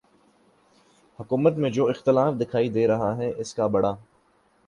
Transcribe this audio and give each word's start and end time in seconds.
حکومت 1.19 1.57
میں 1.57 1.69
جو 1.69 1.87
اختلاف 1.89 2.33
دکھائی 2.41 2.69
دے 2.69 2.87
رہا 2.87 3.15
ہے 3.17 3.31
اس 3.37 3.53
کا 3.53 3.67
بڑا 3.67 3.93